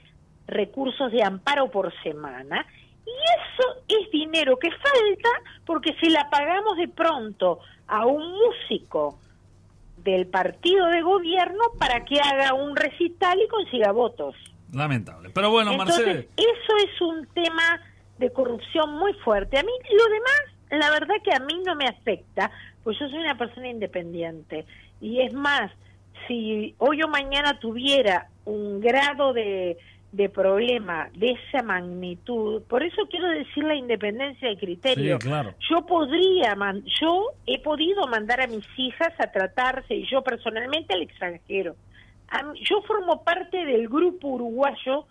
recursos 0.48 1.12
de 1.12 1.24
amparo 1.24 1.70
por 1.70 1.94
semana, 2.04 2.66
y 3.06 3.10
eso 3.10 3.84
es 3.88 4.12
dinero 4.12 4.58
que 4.58 4.72
falta 4.72 5.30
porque 5.66 5.96
si 6.00 6.10
la 6.10 6.30
pagamos 6.30 6.78
de 6.78 6.88
pronto 6.88 7.60
a 7.88 8.06
un 8.06 8.34
músico 8.34 9.20
del 9.98 10.28
partido 10.28 10.88
de 10.88 11.02
gobierno 11.02 11.64
para 11.80 12.06
que 12.06 12.20
haga 12.20 12.54
un 12.54 12.75
recital 12.75 13.40
y 13.42 13.48
consiga 13.48 13.92
votos. 13.92 14.36
Lamentable. 14.72 15.30
Pero 15.34 15.52
bueno, 15.52 15.72
Entonces, 15.72 16.28
Eso 16.36 16.78
es 16.84 17.02
un 17.02 17.28
tema 17.28 17.82
de 18.18 18.32
corrupción 18.32 18.94
muy 18.94 19.14
fuerte. 19.14 19.58
A 19.58 19.64
mí 19.64 19.72
lo 19.92 20.06
demás, 20.06 20.42
la 20.70 20.92
verdad 20.92 21.16
que 21.24 21.34
a 21.34 21.40
mí 21.40 21.62
no 21.66 21.75
me 21.75 21.88
afecta, 21.88 22.52
pues 22.84 22.98
yo 23.00 23.08
soy 23.10 23.20
una 23.20 23.38
persona 23.38 23.68
independiente. 23.68 24.66
Y 25.02 25.22
es 25.22 25.34
más, 25.34 25.72
si 26.28 26.75
hoy 26.78 27.02
o 27.02 27.08
mañana 27.08 27.60
tuviera 27.60 28.30
un 28.46 28.80
grado 28.80 29.34
de, 29.34 29.78
de 30.15 30.29
problema 30.29 31.10
de 31.13 31.31
esa 31.31 31.62
magnitud, 31.62 32.62
por 32.69 32.84
eso 32.84 33.05
quiero 33.10 33.27
decir 33.27 33.65
la 33.65 33.75
independencia 33.75 34.48
de 34.48 34.57
criterio. 34.57 35.19
Yo 35.69 35.86
podría, 35.86 36.55
yo 37.01 37.31
he 37.45 37.62
podido 37.62 38.07
mandar 38.07 38.39
a 38.39 38.48
mis 38.48 38.65
hijas 38.77 39.13
a 39.19 39.29
tratarse, 39.29 39.93
y 39.93 40.07
yo 40.10 40.22
personalmente 40.22 40.93
al 40.93 41.01
extranjero. 41.01 41.75
yo 42.62 42.81
formo 42.84 43.24
parte 43.25 43.65
del 43.65 43.89
grupo 43.89 44.29
uruguayo 44.29 45.05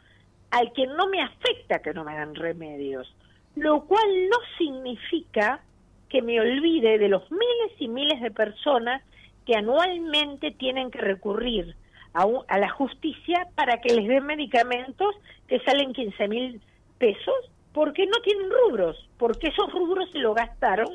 al 0.50 0.73
que 0.73 0.87
no 0.87 1.06
me 1.08 1.20
afecta 1.20 1.80
que 1.80 1.92
no 1.92 2.02
me 2.02 2.14
dan 2.14 2.34
remedios, 2.34 3.14
lo 3.56 3.84
cual 3.84 4.08
no 4.30 4.38
significa 4.56 5.61
que 6.08 6.23
me 6.23 6.40
olvide 6.40 6.96
de 6.99 7.08
los 7.08 7.30
miles 7.30 7.73
y 7.78 7.88
miles 7.88 8.23
de 8.23 8.30
personas 8.30 9.02
que 9.44 9.54
anualmente 9.54 10.50
tienen 10.52 10.90
que 10.90 10.99
recurrir 10.99 11.76
a, 12.14 12.26
a 12.49 12.59
la 12.59 12.71
justicia 12.71 13.49
para 13.54 13.80
que 13.80 13.94
les 13.94 14.09
den 14.09 14.25
medicamentos 14.25 15.14
que 15.49 15.61
salen 15.61 15.92
15 15.92 16.28
mil 16.28 16.61
pesos 16.99 17.35
porque 17.73 18.06
no 18.06 18.18
tienen 18.23 18.49
rubros, 18.50 18.97
porque 19.18 19.49
esos 19.49 19.71
rubros 19.73 20.11
se 20.12 20.21
lo 20.21 20.33
gastaron 20.33 20.88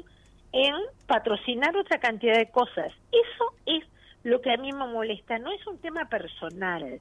en 0.54 0.74
patrocinar 1.06 1.76
otra 1.76 2.00
cantidad 2.00 2.38
de 2.38 2.50
cosas. 2.50 2.92
Eso 3.12 3.54
es 3.66 3.84
lo 4.24 4.42
que 4.42 4.52
a 4.52 4.58
mí 4.58 4.72
me 4.72 4.88
molesta, 4.88 5.38
no 5.40 5.52
es 5.52 5.66
un 5.68 5.78
tema 5.80 6.06
personal, 6.06 7.00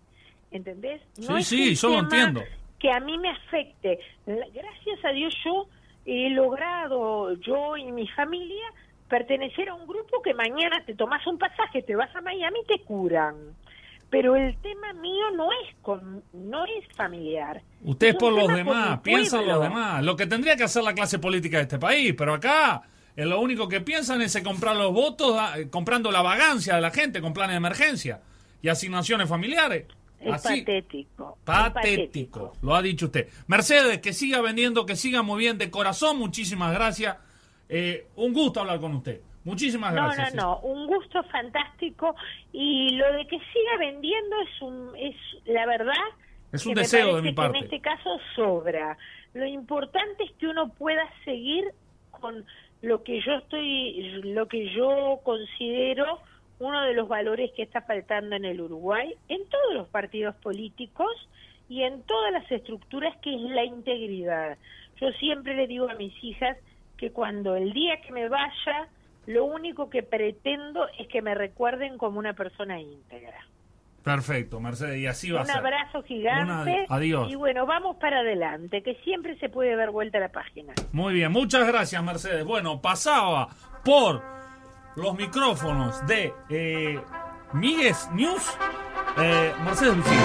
¿entendés? 0.51 1.01
No 1.17 1.37
sí, 1.39 1.45
sí, 1.45 1.75
yo 1.77 1.91
lo 1.91 2.01
entiendo. 2.01 2.43
Que 2.79 2.91
a 2.91 3.01
mí 3.01 3.17
me 3.19 3.31
afecte. 3.31 4.01
Gracias 4.27 5.05
a 5.05 5.11
Dios 5.11 5.35
yo 5.45 5.67
he 6.07 6.31
logrado, 6.31 7.35
yo 7.35 7.77
y 7.77 7.91
mi 7.93 8.09
familia, 8.09 8.65
pertenecer 9.09 9.69
a 9.69 9.75
un 9.75 9.87
grupo 9.87 10.23
que 10.23 10.35
mañana 10.35 10.83
te 10.85 10.95
tomas 10.95 11.27
un 11.27 11.39
pasaje, 11.39 11.83
te 11.83 11.97
vas 11.97 12.15
a 12.17 12.21
Miami 12.21 12.61
y 12.61 12.67
te 12.67 12.85
curan. 12.85 13.35
Pero 14.11 14.37
el 14.37 14.57
tema 14.59 14.93
mío 14.95 15.31
no 15.37 15.51
es 15.53 15.77
con, 15.83 16.23
no 16.33 16.65
es 16.65 16.97
familiar. 16.97 17.63
Usted 17.83 18.09
es 18.09 18.15
por 18.15 18.33
los 18.33 18.49
demás, 18.49 19.01
piensa 19.01 19.41
en 19.41 19.49
los 19.49 19.63
demás. 19.63 20.03
Lo 20.03 20.17
que 20.17 20.27
tendría 20.27 20.57
que 20.57 20.65
hacer 20.65 20.83
la 20.83 20.95
clase 20.95 21.19
política 21.19 21.59
de 21.59 21.65
este 21.65 21.79
país, 21.79 22.15
pero 22.17 22.35
acá 22.35 22.83
es 23.15 23.27
lo 23.27 23.41
único 23.41 23.69
que 23.69 23.81
piensan 23.81 24.23
es 24.23 24.41
comprar 24.43 24.77
los 24.77 24.93
votos 24.93 25.39
eh, 25.57 25.69
comprando 25.69 26.11
la 26.11 26.23
vagancia 26.23 26.77
de 26.77 26.81
la 26.81 26.91
gente 26.91 27.21
con 27.21 27.33
planes 27.33 27.55
de 27.55 27.59
emergencia 27.59 28.21
y 28.63 28.69
asignaciones 28.69 29.29
familiares. 29.29 29.87
Es 30.21 30.43
patético. 30.43 31.39
patético. 31.45 32.55
Lo 32.63 32.75
ha 32.75 32.83
dicho 32.83 33.07
usted. 33.07 33.29
Mercedes, 33.47 33.99
que 33.99 34.13
siga 34.13 34.41
vendiendo, 34.41 34.87
que 34.87 34.97
siga 34.97 35.23
muy 35.23 35.39
bien 35.39 35.59
de 35.59 35.71
corazón. 35.71 36.19
Muchísimas 36.19 36.73
gracias. 36.73 37.17
Eh, 37.69 38.07
un 38.17 38.33
gusto 38.33 38.61
hablar 38.61 38.81
con 38.81 38.95
usted. 38.95 39.21
Muchísimas 39.49 39.95
gracias. 39.95 40.35
No, 40.35 40.43
no, 40.43 40.51
no. 40.51 40.61
Un 40.61 40.87
gusto 40.87 41.23
fantástico. 41.25 42.15
Y 42.53 42.91
lo 42.97 43.13
de 43.15 43.27
que 43.27 43.39
siga 43.39 43.77
vendiendo 43.79 44.37
es 44.43 44.63
un, 44.63 44.93
es 44.97 45.17
la 45.47 45.67
verdad. 45.67 45.95
Es 46.53 46.67
un 46.67 46.75
deseo 46.75 47.17
de 47.17 47.23
mi 47.23 47.33
parte. 47.33 47.59
en 47.59 47.65
este 47.65 47.81
caso 47.81 48.19
sobra. 48.37 48.97
Lo 49.33 49.47
importante 49.47 50.25
es 50.25 50.33
que 50.33 50.49
uno 50.49 50.69
pueda 50.71 51.03
seguir 51.25 51.65
con 52.11 52.45
lo 52.83 53.03
que 53.03 53.21
yo 53.21 53.33
estoy, 53.35 54.23
lo 54.23 54.49
que 54.49 54.73
yo 54.75 55.21
considero 55.25 56.21
uno 56.59 56.83
de 56.83 56.95
los 56.95 57.09
valores 57.09 57.53
que 57.53 57.63
está 57.63 57.83
faltando 57.83 58.37
en 58.37 58.45
el 58.45 58.61
Uruguay, 58.61 59.15
en 59.29 59.49
todos 59.49 59.75
los 59.75 59.89
partidos 59.89 60.35
políticos 60.37 61.11
y 61.69 61.83
en 61.83 62.03
todas 62.03 62.33
las 62.33 62.51
estructuras, 62.51 63.17
que 63.19 63.35
es 63.35 63.41
la 63.41 63.65
integridad. 63.65 64.59
Yo 65.01 65.11
siempre 65.13 65.55
le 65.55 65.67
digo 65.67 65.89
a 65.89 65.95
mis 65.95 66.13
hijas 66.23 66.57
que 66.97 67.13
cuando 67.13 67.55
el 67.55 67.73
día 67.73 68.01
que 68.01 68.13
me 68.13 68.29
vaya, 68.29 68.89
lo 69.29 69.45
único 69.45 69.91
que 69.91 70.03
pretendo 70.03 70.87
es 70.99 71.07
que 71.09 71.21
me 71.21 71.35
recuerden 71.35 71.99
como 71.99 72.19
una 72.19 72.33
persona 72.33 72.81
íntegra. 72.81 73.37
Perfecto, 74.03 74.59
Mercedes, 74.59 74.99
y 75.01 75.07
así 75.07 75.31
va 75.31 75.43
Un 75.43 75.51
a 75.51 75.53
ser. 75.53 75.61
Un 75.61 75.67
abrazo 75.67 76.03
gigante. 76.03 76.87
adiós. 76.89 77.31
Y 77.31 77.35
bueno, 77.35 77.67
vamos 77.67 77.97
para 77.97 78.21
adelante, 78.21 78.83
que 78.83 78.95
siempre 79.05 79.39
se 79.39 79.51
puede 79.51 79.77
ver 79.77 79.91
vuelta 79.91 80.19
la 80.19 80.31
página. 80.31 80.73
Muy 80.93 81.13
bien, 81.13 81.31
muchas 81.31 81.67
gracias, 81.67 82.03
Mercedes. 82.03 82.43
Bueno, 82.47 82.81
pasaba 82.81 83.49
por 83.85 84.23
los 84.97 85.15
micrófonos 85.15 86.07
de 86.07 86.33
eh, 86.49 86.99
Migues 87.53 88.09
News. 88.15 88.57
Eh, 89.19 89.53
Mercedes 89.63 89.95
Lucía. 89.95 90.19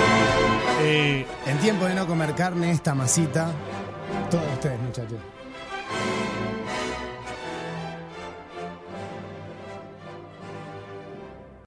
Eh, 0.81 1.25
en 1.45 1.57
tiempo 1.59 1.83
de 1.85 1.95
no 1.95 2.07
comer 2.07 2.33
carne, 2.35 2.71
esta 2.71 2.95
masita. 2.95 3.51
Todos 4.31 4.47
ustedes, 4.53 4.79
muchachos. 4.79 5.19